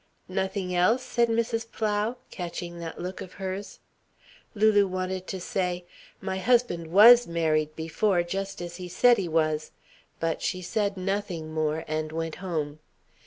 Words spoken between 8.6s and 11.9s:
as he said he was." But she said nothing more,